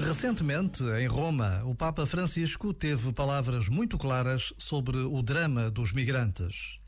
Recentemente, 0.00 0.84
em 0.84 1.06
Roma, 1.06 1.62
o 1.64 1.74
Papa 1.74 2.06
Francisco 2.06 2.72
teve 2.72 3.12
palavras 3.12 3.68
muito 3.68 3.98
claras 3.98 4.54
sobre 4.56 4.96
o 4.96 5.22
drama 5.22 5.70
dos 5.70 5.92
migrantes. 5.92 6.78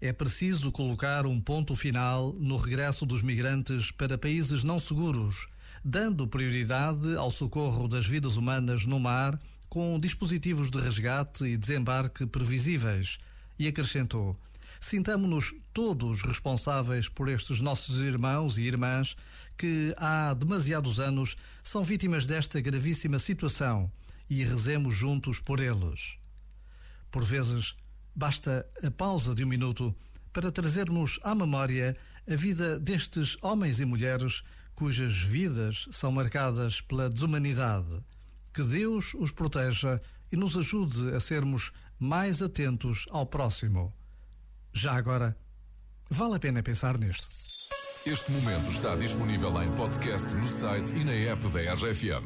É 0.00 0.12
preciso 0.12 0.70
colocar 0.70 1.26
um 1.26 1.40
ponto 1.40 1.74
final 1.74 2.32
no 2.38 2.56
regresso 2.56 3.04
dos 3.04 3.22
migrantes 3.22 3.90
para 3.90 4.16
países 4.16 4.62
não 4.62 4.78
seguros, 4.78 5.48
dando 5.84 6.26
prioridade 6.26 7.16
ao 7.16 7.30
socorro 7.30 7.88
das 7.88 8.06
vidas 8.06 8.36
humanas 8.36 8.86
no 8.86 8.98
mar, 8.98 9.38
com 9.68 9.98
dispositivos 9.98 10.70
de 10.70 10.78
resgate 10.78 11.44
e 11.44 11.56
desembarque 11.56 12.24
previsíveis. 12.24 13.18
E 13.58 13.66
acrescentou: 13.68 14.38
Sintamo-nos 14.80 15.54
todos 15.72 16.22
responsáveis 16.22 17.08
por 17.08 17.28
estes 17.28 17.60
nossos 17.60 18.00
irmãos 18.00 18.56
e 18.56 18.62
irmãs 18.62 19.14
que 19.56 19.94
há 19.98 20.32
demasiados 20.34 20.98
anos 20.98 21.36
são 21.62 21.84
vítimas 21.84 22.26
desta 22.26 22.60
gravíssima 22.60 23.18
situação 23.18 23.92
e 24.28 24.42
rezemos 24.42 24.94
juntos 24.94 25.38
por 25.38 25.60
eles. 25.60 26.16
Por 27.10 27.22
vezes, 27.22 27.74
basta 28.16 28.66
a 28.82 28.90
pausa 28.90 29.34
de 29.34 29.44
um 29.44 29.48
minuto 29.48 29.94
para 30.32 30.50
trazermos 30.50 31.20
à 31.22 31.34
memória 31.34 31.96
a 32.28 32.36
vida 32.36 32.78
destes 32.78 33.36
homens 33.42 33.80
e 33.80 33.84
mulheres 33.84 34.42
cujas 34.74 35.16
vidas 35.18 35.88
são 35.90 36.10
marcadas 36.10 36.80
pela 36.80 37.10
desumanidade. 37.10 38.02
Que 38.54 38.62
Deus 38.62 39.12
os 39.14 39.30
proteja 39.30 40.00
e 40.32 40.36
nos 40.36 40.56
ajude 40.56 41.14
a 41.14 41.20
sermos 41.20 41.70
mais 41.98 42.40
atentos 42.40 43.06
ao 43.10 43.26
próximo. 43.26 43.92
Já 44.72 44.92
agora, 44.92 45.36
vale 46.08 46.36
a 46.36 46.38
pena 46.38 46.62
pensar 46.62 46.98
nisto. 46.98 47.26
Este 48.06 48.32
momento 48.32 48.70
está 48.70 48.96
disponível 48.96 49.62
em 49.62 49.70
podcast 49.72 50.34
no 50.34 50.46
site 50.46 50.94
e 50.96 51.04
na 51.04 51.12
app 51.32 51.46
da 51.48 51.74
RFM. 51.74 52.24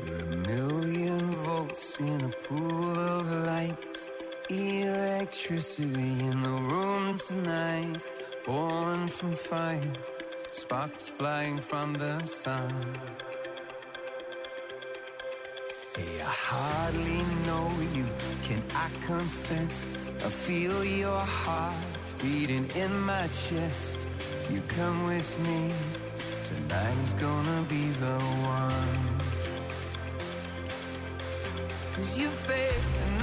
We're 0.00 0.18
a 0.18 0.36
million 0.36 1.30
volts 1.32 1.98
in 2.00 2.20
a 2.24 2.28
pool 2.46 2.98
of 2.98 3.30
light. 3.46 4.13
Electricity 4.54 6.20
in 6.28 6.40
the 6.40 6.48
room 6.48 7.18
tonight. 7.18 7.96
Born 8.46 9.08
from 9.08 9.34
fire, 9.34 9.92
sparks 10.52 11.08
flying 11.08 11.58
from 11.58 11.94
the 11.94 12.22
sun. 12.24 12.72
Hey, 15.96 16.20
I 16.20 16.34
hardly 16.50 17.22
know 17.46 17.68
you, 17.96 18.06
can 18.44 18.62
I 18.76 18.88
confess? 19.04 19.88
I 20.24 20.28
feel 20.28 20.84
your 20.84 21.24
heart 21.42 21.74
beating 22.22 22.70
in 22.76 22.92
my 23.00 23.26
chest. 23.48 24.06
You 24.52 24.60
come 24.68 25.04
with 25.04 25.30
me, 25.40 25.72
tonight 26.44 26.96
is 27.02 27.14
gonna 27.14 27.62
be 27.68 27.86
the 28.04 28.18
one. 28.60 29.04
Cause 31.92 32.18
you 32.18 32.28
and 32.28 33.03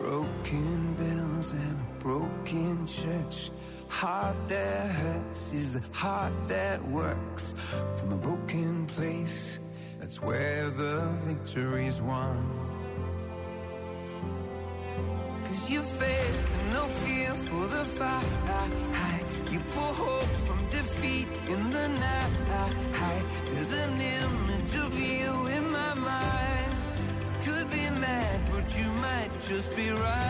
Broken 0.00 0.94
bells 0.94 1.54
and 1.54 1.80
a 1.80 2.02
broken 2.02 2.86
church. 2.86 3.50
Heart 3.88 4.36
that 4.48 4.90
hurts 4.90 5.54
is 5.54 5.76
a 5.76 5.82
heart 5.96 6.34
that 6.48 6.86
works. 6.88 7.54
From 7.96 8.12
a 8.12 8.16
broken 8.16 8.86
place, 8.86 9.58
that's 9.98 10.20
where 10.20 10.68
the 10.68 11.16
victory's 11.24 12.02
won. 12.02 12.44
Cause 15.44 15.70
you 15.70 15.80
faith 15.80 16.72
no 16.72 16.82
fear 16.82 17.32
for 17.32 17.66
the 17.66 17.84
fight. 17.84 18.85
Just 29.48 29.76
be 29.76 29.90
right. 29.90 30.25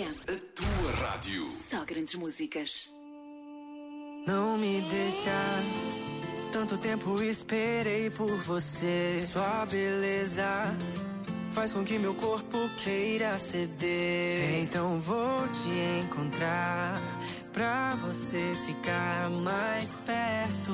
RFM. 0.00 0.14
A 0.28 0.40
tua 0.54 0.92
rádio. 0.92 1.50
Só 1.50 1.84
grandes 1.84 2.14
músicas. 2.14 2.90
Não 4.26 4.56
me 4.56 4.80
deixa. 4.80 5.30
Tanto 6.52 6.78
tempo 6.78 7.22
esperei 7.22 8.10
por 8.10 8.34
você. 8.42 9.26
Sua 9.30 9.66
beleza 9.66 10.74
faz 11.52 11.72
com 11.72 11.84
que 11.84 11.98
meu 11.98 12.14
corpo 12.14 12.68
queira 12.82 13.38
ceder. 13.38 14.62
Então 14.62 15.00
vou 15.00 15.46
te 15.48 16.04
encontrar 16.04 17.00
pra 17.52 17.94
você 17.96 18.54
ficar 18.66 19.28
mais 19.30 19.96
perto. 19.96 20.72